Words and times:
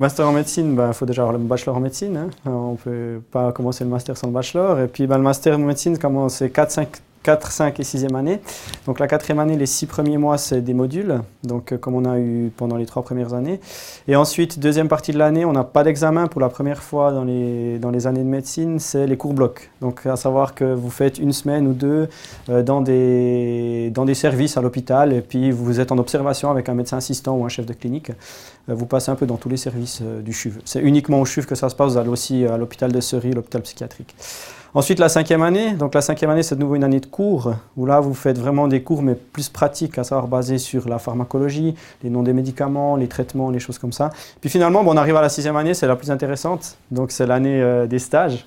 Master 0.00 0.26
en 0.26 0.32
médecine, 0.32 0.70
il 0.70 0.76
bah, 0.76 0.92
faut 0.92 1.06
déjà 1.06 1.22
avoir 1.22 1.38
le 1.38 1.42
bachelor 1.42 1.76
en 1.76 1.80
médecine. 1.80 2.16
Hein. 2.16 2.30
On 2.44 2.72
ne 2.72 2.76
peut 2.76 3.22
pas 3.30 3.52
commencer 3.52 3.84
le 3.84 3.90
master 3.90 4.16
sans 4.16 4.26
le 4.26 4.32
bachelor. 4.32 4.80
Et 4.80 4.88
puis 4.88 5.06
bah, 5.06 5.16
le 5.16 5.22
master 5.22 5.54
en 5.54 5.60
médecine, 5.60 5.96
c'est 6.28 6.54
4-5 6.54 6.86
4, 7.24 7.50
5 7.50 7.80
et 7.80 7.82
6e 7.82 8.14
année. 8.14 8.40
Donc 8.86 9.00
la 9.00 9.08
quatrième 9.08 9.40
année, 9.40 9.56
les 9.56 9.66
six 9.66 9.86
premiers 9.86 10.18
mois, 10.18 10.38
c'est 10.38 10.60
des 10.60 10.74
modules, 10.74 11.22
donc 11.42 11.72
euh, 11.72 11.78
comme 11.78 11.94
on 11.94 12.04
a 12.04 12.18
eu 12.18 12.52
pendant 12.56 12.76
les 12.76 12.86
trois 12.86 13.02
premières 13.02 13.34
années. 13.34 13.60
Et 14.06 14.14
ensuite, 14.14 14.60
deuxième 14.60 14.88
partie 14.88 15.12
de 15.12 15.18
l'année, 15.18 15.44
on 15.44 15.52
n'a 15.52 15.64
pas 15.64 15.82
d'examen 15.82 16.26
pour 16.26 16.40
la 16.40 16.50
première 16.50 16.82
fois 16.82 17.12
dans 17.12 17.24
les, 17.24 17.78
dans 17.78 17.90
les 17.90 18.06
années 18.06 18.22
de 18.22 18.28
médecine, 18.28 18.78
c'est 18.78 19.06
les 19.06 19.16
cours 19.16 19.32
blocs. 19.32 19.70
Donc 19.80 20.06
à 20.06 20.16
savoir 20.16 20.54
que 20.54 20.64
vous 20.64 20.90
faites 20.90 21.18
une 21.18 21.32
semaine 21.32 21.66
ou 21.66 21.72
deux 21.72 22.08
euh, 22.50 22.62
dans, 22.62 22.82
des, 22.82 23.90
dans 23.92 24.04
des 24.04 24.14
services 24.14 24.58
à 24.58 24.60
l'hôpital 24.60 25.12
et 25.12 25.22
puis 25.22 25.50
vous 25.50 25.80
êtes 25.80 25.92
en 25.92 25.98
observation 25.98 26.50
avec 26.50 26.68
un 26.68 26.74
médecin 26.74 26.98
assistant 26.98 27.34
ou 27.36 27.44
un 27.46 27.48
chef 27.48 27.64
de 27.64 27.72
clinique. 27.72 28.10
Euh, 28.68 28.74
vous 28.74 28.86
passez 28.86 29.10
un 29.10 29.16
peu 29.16 29.24
dans 29.24 29.38
tous 29.38 29.48
les 29.48 29.56
services 29.56 30.02
du 30.02 30.34
CHUV. 30.34 30.60
C'est 30.66 30.80
uniquement 30.80 31.22
au 31.22 31.24
CHUV 31.24 31.46
que 31.46 31.54
ça 31.54 31.70
se 31.70 31.74
passe, 31.74 31.92
vous 31.92 31.98
allez 31.98 32.10
aussi 32.10 32.44
à 32.44 32.58
l'hôpital 32.58 32.92
de 32.92 33.00
Cery, 33.00 33.32
l'hôpital 33.32 33.62
psychiatrique. 33.62 34.14
Ensuite, 34.76 34.98
la 34.98 35.08
cinquième 35.08 35.42
année. 35.42 35.74
Donc 35.74 35.94
la 35.94 36.00
cinquième 36.00 36.30
année, 36.30 36.42
c'est 36.42 36.56
de 36.56 36.60
nouveau 36.60 36.74
une 36.74 36.82
année 36.82 36.98
de 36.98 37.06
cours, 37.06 37.54
où 37.76 37.86
là, 37.86 38.00
vous 38.00 38.12
faites 38.12 38.36
vraiment 38.36 38.66
des 38.66 38.82
cours, 38.82 39.02
mais 39.02 39.14
plus 39.14 39.48
pratiques, 39.48 39.98
à 39.98 40.04
savoir 40.04 40.26
basés 40.26 40.58
sur 40.58 40.88
la 40.88 40.98
pharmacologie, 40.98 41.76
les 42.02 42.10
noms 42.10 42.24
des 42.24 42.32
médicaments, 42.32 42.96
les 42.96 43.06
traitements, 43.06 43.50
les 43.50 43.60
choses 43.60 43.78
comme 43.78 43.92
ça. 43.92 44.10
Puis 44.40 44.50
finalement, 44.50 44.82
bon, 44.82 44.92
on 44.92 44.96
arrive 44.96 45.14
à 45.14 45.22
la 45.22 45.28
sixième 45.28 45.54
année, 45.54 45.74
c'est 45.74 45.86
la 45.86 45.94
plus 45.94 46.10
intéressante. 46.10 46.76
Donc 46.90 47.12
c'est 47.12 47.24
l'année 47.24 47.62
euh, 47.62 47.86
des 47.86 48.00
stages. 48.00 48.46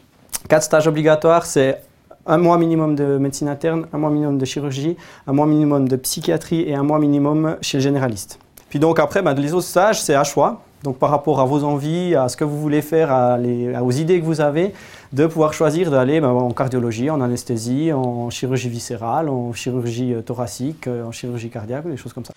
Quatre 0.50 0.64
stages 0.64 0.86
obligatoires, 0.88 1.46
c'est 1.46 1.82
un 2.26 2.38
mois 2.38 2.58
minimum 2.58 2.96
de 2.96 3.18
médecine 3.18 3.48
interne, 3.48 3.88
un 3.94 3.98
mois 3.98 4.10
minimum 4.10 4.38
de 4.38 4.44
chirurgie, 4.44 4.98
un 5.28 5.32
mois 5.32 5.46
minimum 5.46 5.88
de 5.88 5.96
psychiatrie 5.96 6.64
et 6.68 6.76
un 6.76 6.84
mois 6.84 7.00
minimum 7.00 7.56
chez 7.62 7.78
le 7.78 7.84
généraliste. 7.84 8.38
Puis 8.70 8.80
donc 8.80 9.00
après, 9.00 9.22
ben, 9.22 9.34
les 9.34 9.54
autres 9.54 9.68
stages, 9.68 10.02
c'est 10.02 10.16
à 10.16 10.26
choix. 10.26 10.62
Donc 10.88 11.00
par 11.00 11.10
rapport 11.10 11.42
à 11.42 11.46
vos 11.46 11.66
envies, 11.66 12.16
à 12.16 12.30
ce 12.30 12.38
que 12.38 12.46
vous 12.46 12.62
voulez 12.62 12.82
faire, 12.82 13.12
à 13.12 13.38
aux 13.84 13.92
idées 13.92 14.22
que 14.22 14.26
vous 14.26 14.40
avez, 14.40 14.72
de 15.12 15.26
pouvoir 15.26 15.52
choisir 15.52 15.92
d'aller 15.92 16.22
ben, 16.22 16.30
en 16.30 16.52
cardiologie, 16.52 17.10
en 17.10 17.20
anesthésie, 17.20 17.92
en 17.92 18.30
chirurgie 18.30 18.70
viscérale, 18.70 19.28
en 19.28 19.52
chirurgie 19.52 20.14
euh, 20.14 20.22
thoracique, 20.22 20.88
euh, 20.88 21.04
en 21.04 21.12
chirurgie 21.12 21.50
cardiaque, 21.50 21.90
des 21.90 21.98
choses 21.98 22.14
comme 22.14 22.24
ça. 22.24 22.34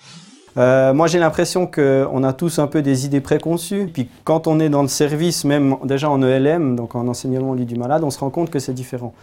Euh, 0.57 0.92
moi, 0.92 1.07
j'ai 1.07 1.20
l'impression 1.20 1.69
qu'on 1.69 2.25
a 2.25 2.33
tous 2.33 2.59
un 2.59 2.67
peu 2.67 2.83
des 2.83 3.07
idées 3.07 3.20
préconçues. 3.20 3.89
Puis 3.95 4.09
quand 4.25 4.48
on 4.48 4.59
est 4.59 4.69
dans 4.69 4.83
le 4.83 4.89
service, 4.89 5.45
même 5.45 5.77
déjà 5.85 6.11
en 6.11 6.20
ELM, 6.20 6.75
donc 6.75 6.97
en 6.97 7.07
enseignement 7.07 7.51
au 7.51 7.55
lit 7.55 7.67
du 7.67 7.77
malade, 7.77 8.03
on 8.03 8.11
se 8.11 8.19
rend 8.19 8.31
compte 8.31 8.51
que 8.51 8.59
c'est 8.59 8.75
différent. 8.75 9.14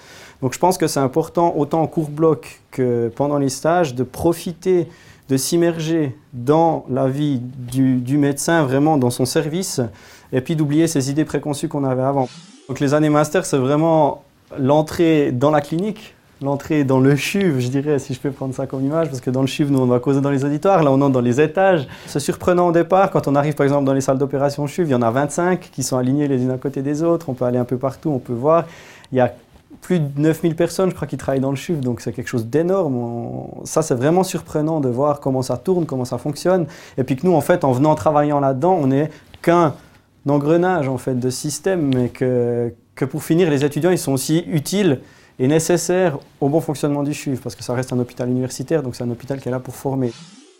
Donc 0.41 0.53
je 0.53 0.59
pense 0.59 0.77
que 0.77 0.87
c'est 0.87 1.01
important, 1.01 1.53
autant 1.57 1.81
en 1.81 1.87
cours 1.87 2.09
bloc 2.09 2.61
que 2.71 3.11
pendant 3.13 3.39
les 3.39 3.49
stages, 3.49 3.93
de 3.93 4.03
profiter 4.03 4.87
de 5.29 5.37
s'immerger 5.37 6.15
dans 6.33 6.85
la 6.89 7.07
vie 7.07 7.41
du, 7.41 8.17
médecin, 8.17 8.63
vraiment 8.63 8.97
dans 8.97 9.09
son 9.09 9.25
service, 9.25 9.81
et 10.31 10.41
puis 10.41 10.55
d'oublier 10.55 10.87
ces 10.87 11.09
idées 11.09 11.25
préconçues 11.25 11.67
qu'on 11.67 11.83
avait 11.83 12.03
avant. 12.03 12.29
Donc 12.67 12.79
les 12.79 12.93
années 12.93 13.09
master, 13.09 13.45
c'est 13.45 13.57
vraiment 13.57 14.23
l'entrée 14.57 15.31
dans 15.31 15.51
la 15.51 15.61
clinique, 15.61 16.15
l'entrée 16.41 16.83
dans 16.83 16.99
le 16.99 17.15
CHUV, 17.15 17.59
je 17.59 17.67
dirais, 17.69 17.99
si 17.99 18.13
je 18.13 18.19
peux 18.19 18.31
prendre 18.31 18.53
ça 18.53 18.67
comme 18.67 18.85
image, 18.85 19.07
parce 19.07 19.21
que 19.21 19.29
dans 19.29 19.41
le 19.41 19.47
CHUV, 19.47 19.71
nous, 19.71 19.79
on 19.79 19.85
va 19.85 19.99
causer 19.99 20.21
dans 20.21 20.29
les 20.29 20.45
auditoires, 20.45 20.83
là, 20.83 20.91
on 20.91 21.01
entre 21.01 21.13
dans 21.13 21.21
les 21.21 21.41
étages. 21.41 21.87
C'est 22.05 22.19
surprenant 22.19 22.67
au 22.67 22.71
départ, 22.71 23.11
quand 23.11 23.27
on 23.27 23.35
arrive, 23.35 23.55
par 23.55 23.65
exemple, 23.65 23.85
dans 23.85 23.93
les 23.93 24.01
salles 24.01 24.17
d'opération 24.17 24.65
CHUV, 24.67 24.89
il 24.89 24.91
y 24.91 24.95
en 24.95 25.01
a 25.01 25.11
25 25.11 25.59
qui 25.59 25.83
sont 25.83 25.97
alignées 25.97 26.27
les 26.27 26.41
unes 26.41 26.51
à 26.51 26.57
côté 26.57 26.81
des 26.81 27.03
autres, 27.03 27.29
on 27.29 27.33
peut 27.33 27.45
aller 27.45 27.57
un 27.57 27.65
peu 27.65 27.77
partout, 27.77 28.09
on 28.09 28.19
peut 28.19 28.33
voir. 28.33 28.65
Il 29.11 29.17
y 29.17 29.21
a 29.21 29.33
plus 29.81 29.99
de 29.99 30.19
9000 30.19 30.55
personnes, 30.55 30.89
je 30.89 30.95
crois, 30.95 31.07
qui 31.07 31.17
travaillent 31.17 31.41
dans 31.41 31.51
le 31.51 31.55
CHUV, 31.55 31.81
donc 31.81 32.01
c'est 32.01 32.11
quelque 32.11 32.27
chose 32.27 32.47
d'énorme. 32.47 33.47
Ça, 33.63 33.81
c'est 33.81 33.95
vraiment 33.95 34.23
surprenant 34.23 34.79
de 34.79 34.89
voir 34.89 35.19
comment 35.19 35.41
ça 35.41 35.57
tourne, 35.57 35.85
comment 35.85 36.05
ça 36.05 36.17
fonctionne. 36.17 36.65
Et 36.97 37.03
puis 37.03 37.15
que 37.15 37.25
nous, 37.25 37.33
en 37.33 37.41
fait, 37.41 37.63
en 37.63 37.71
venant 37.71 37.95
travaillant 37.95 38.39
là-dedans, 38.39 38.77
on 38.81 38.87
n'est 38.87 39.09
qu'un 39.41 39.73
engrenage, 40.27 40.89
en 40.89 40.97
fait, 40.97 41.19
de 41.19 41.29
système, 41.29 41.93
mais 41.93 42.09
que, 42.09 42.73
que 42.95 43.05
pour 43.05 43.23
finir, 43.23 43.49
les 43.49 43.63
étudiants, 43.63 43.91
ils 43.91 43.97
sont 43.97 44.11
aussi 44.11 44.43
utiles 44.47 44.99
et 45.39 45.47
nécessaires 45.47 46.17
au 46.41 46.49
bon 46.49 46.61
fonctionnement 46.61 47.03
du 47.03 47.13
CHUV, 47.13 47.37
parce 47.37 47.55
que 47.55 47.63
ça 47.63 47.73
reste 47.73 47.93
un 47.93 47.99
hôpital 47.99 48.29
universitaire, 48.29 48.83
donc 48.83 48.95
c'est 48.95 49.03
un 49.03 49.11
hôpital 49.11 49.39
qui 49.39 49.47
est 49.47 49.51
là 49.51 49.59
pour 49.59 49.75
former. 49.75 50.11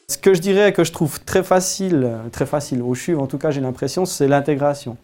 Ce 0.10 0.18
que 0.18 0.34
je 0.34 0.40
dirais 0.40 0.72
que 0.72 0.84
je 0.84 0.92
trouve 0.94 1.20
très 1.26 1.44
facile, 1.44 2.10
très 2.32 2.46
facile 2.46 2.82
au 2.82 2.94
CHUV, 2.94 3.20
en 3.20 3.28
tout 3.28 3.38
cas 3.38 3.52
j'ai 3.52 3.62
l'impression, 3.62 4.06
c'est 4.06 4.28
l'intégration. 4.28 4.96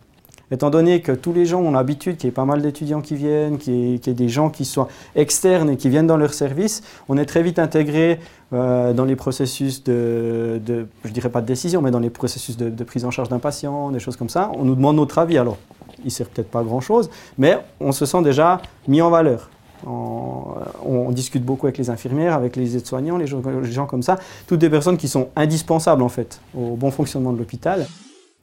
Étant 0.53 0.69
donné 0.69 1.01
que 1.01 1.11
tous 1.11 1.33
les 1.33 1.47
gens 1.47 1.61
ont 1.61 1.71
l'habitude 1.71 2.15
qu'il 2.15 2.27
y 2.27 2.29
ait 2.29 2.31
pas 2.31 2.45
mal 2.45 2.61
d'étudiants 2.61 3.01
qui 3.01 3.15
viennent, 3.15 3.57
qu'il 3.57 3.73
y, 3.73 3.95
ait 3.95 4.13
des 4.13 4.29
gens 4.29 4.51
qui 4.51 4.65
soient 4.65 4.87
externes 5.15 5.71
et 5.71 5.77
qui 5.77 5.89
viennent 5.89 6.05
dans 6.05 6.15
leur 6.15 6.35
service, 6.35 6.83
on 7.09 7.17
est 7.17 7.25
très 7.25 7.41
vite 7.41 7.57
intégré 7.57 8.19
euh, 8.53 8.93
dans 8.93 9.03
les 9.03 9.15
processus 9.15 9.83
de, 9.83 10.61
de, 10.63 10.85
je 11.05 11.09
dirais 11.09 11.29
pas 11.29 11.41
de 11.41 11.47
décision, 11.47 11.81
mais 11.81 11.89
dans 11.89 11.97
les 11.97 12.11
processus 12.11 12.55
de, 12.55 12.83
prise 12.83 13.03
en 13.03 13.09
charge 13.09 13.29
d'un 13.29 13.39
patient, 13.39 13.89
des 13.89 13.97
choses 13.97 14.15
comme 14.15 14.29
ça. 14.29 14.51
On 14.55 14.63
nous 14.63 14.75
demande 14.75 14.97
notre 14.97 15.17
avis. 15.17 15.39
Alors, 15.39 15.57
il 16.05 16.11
sert 16.11 16.27
peut-être 16.27 16.51
pas 16.51 16.61
grand-chose, 16.61 17.09
mais 17.39 17.57
on 17.79 17.91
se 17.91 18.05
sent 18.05 18.21
déjà 18.21 18.61
mis 18.87 19.01
en 19.01 19.09
valeur. 19.09 19.49
on, 19.87 21.09
discute 21.09 21.43
beaucoup 21.43 21.65
avec 21.65 21.79
les 21.79 21.89
infirmières, 21.89 22.35
avec 22.35 22.55
les 22.55 22.77
aides-soignants, 22.77 23.17
les 23.17 23.25
gens 23.25 23.87
comme 23.87 24.03
ça, 24.03 24.19
toutes 24.45 24.59
des 24.59 24.69
personnes 24.69 24.97
qui 24.97 25.07
sont 25.07 25.29
indispensables 25.35 26.03
en 26.03 26.09
fait 26.09 26.39
au 26.55 26.75
bon 26.75 26.91
fonctionnement 26.91 27.33
de 27.33 27.39
l'hôpital 27.39 27.87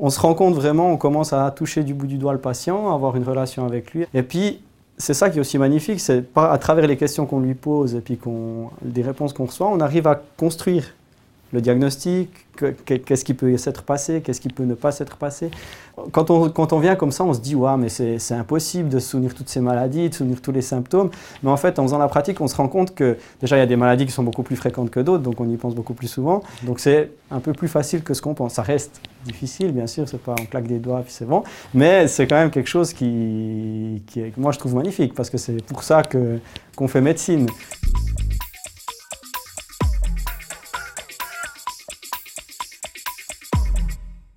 on 0.00 0.11
se 0.11 0.19
rend 0.19 0.34
compte 0.34 0.55
vraiment, 0.55 0.91
on 0.91 0.97
commence 0.97 1.33
à 1.33 1.50
toucher 1.50 1.84
du 1.84 1.94
bout 1.94 2.06
du 2.06 2.16
doigt 2.16 2.33
le 2.33 2.41
patient, 2.41 2.91
à 2.91 2.94
avoir 2.94 3.16
une 3.16 3.22
relation 3.22 3.66
avec 3.66 3.93
lui. 3.93 4.06
Et 4.15 4.22
puis, 4.22 4.61
c'est 4.97 5.15
ça 5.15 5.31
qui 5.31 5.38
est 5.38 5.41
aussi 5.41 5.59
magnifique, 5.59 6.00
c'est 6.00 6.25
à 6.37 6.59
travers 6.59 6.87
les 6.87 6.97
questions 6.97 7.27
qu'on 7.27 7.41
lui 7.41 7.55
pose 7.55 7.94
et 7.94 8.00
puis 8.00 8.19
des 8.83 9.03
réponses 9.03 9.33
qu'on 9.33 9.47
reçoit, 9.47 9.69
on 9.69 9.81
arrive 9.81 10.06
à 10.06 10.21
construire 10.37 10.84
le 11.53 11.61
diagnostic, 11.61 12.31
qu'est-ce 12.84 13.25
qui 13.25 13.34
peut 13.34 13.56
s'être 13.56 13.83
passé, 13.83 14.21
qu'est-ce 14.21 14.41
qui 14.41 14.49
peut 14.49 14.65
ne 14.65 14.75
pas 14.75 14.93
s'être 14.93 15.16
passé. 15.16 15.50
Quand 16.12 16.31
on, 16.31 16.49
quand 16.49 16.72
on 16.72 16.78
vient 16.78 16.94
comme 16.94 17.12
ça, 17.12 17.25
on 17.25 17.34
se 17.34 17.41
dit, 17.41 17.55
ouais, 17.55 17.77
mais 17.77 17.88
c'est 17.88 18.34
impossible 18.34 18.88
de 18.88 18.99
se 18.99 19.11
souvenir 19.11 19.34
toutes 19.34 19.49
ces 19.49 19.61
maladies, 19.61 20.09
de 20.09 20.15
souvenir 20.15 20.41
tous 20.41 20.53
les 20.53 20.62
symptômes. 20.62 21.11
Mais 21.43 21.50
en 21.50 21.56
fait, 21.56 21.78
en 21.78 21.83
faisant 21.83 21.99
la 21.99 22.09
pratique, 22.09 22.41
on 22.41 22.49
se 22.49 22.56
rend 22.56 22.69
compte 22.69 22.94
que 22.94 23.16
déjà, 23.41 23.56
il 23.56 23.61
y 23.61 23.62
a 23.62 23.66
des 23.66 23.77
maladies 23.77 24.06
qui 24.06 24.12
sont 24.12 24.22
beaucoup 24.22 24.43
plus 24.43 24.56
fréquentes 24.56 24.91
que 24.91 25.00
d'autres, 25.00 25.22
donc 25.22 25.41
on 25.41 25.49
y 25.49 25.56
pense 25.56 25.75
beaucoup 25.75 25.94
plus 25.94 26.09
souvent. 26.09 26.43
Donc 26.62 26.81
c'est 26.81 27.11
un 27.31 27.41
peu 27.41 27.53
plus 27.53 27.69
facile 27.69 28.03
que 28.03 28.15
ce 28.15 28.22
qu'on 28.22 28.34
pense. 28.34 28.55
Ça 28.55 28.62
reste 28.62 29.00
difficile, 29.25 29.72
bien 29.72 29.87
sûr, 29.87 30.09
c'est 30.09 30.21
pas 30.21 30.34
on 30.41 30.44
claque 30.44 30.67
des 30.67 30.78
doigts 30.78 31.03
puis 31.03 31.12
c'est 31.12 31.27
bon, 31.27 31.43
mais 31.75 32.09
c'est 32.09 32.27
quand 32.27 32.37
même 32.37 32.50
quelque 32.50 32.69
chose 32.69 32.93
qui, 32.93 34.03
qui, 34.06 34.32
moi 34.37 34.53
je 34.53 34.59
trouve 34.59 34.75
magnifique 34.75 35.15
parce 35.15 35.28
que 35.28 35.38
c'est 35.38 35.62
pour 35.65 35.82
ça 35.82 36.03
qu'on 36.77 36.88
fait 36.88 37.00
médecine. 37.00 37.47